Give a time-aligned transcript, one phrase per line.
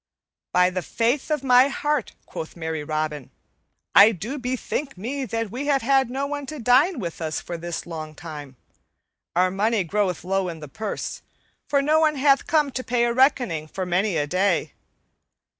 [0.51, 3.29] "By the faith of my heart," quoth merry Robin,
[3.93, 7.55] "I do bethink me that we have had no one to dine with us for
[7.55, 8.55] this long time.
[9.35, 11.21] Our money groweth low in the purse,
[11.69, 14.73] for no one hath come to pay a reckoning for many a day.